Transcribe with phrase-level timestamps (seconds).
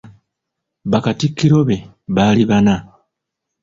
[0.91, 1.75] Bakatikkiro be
[2.15, 2.75] baali bana.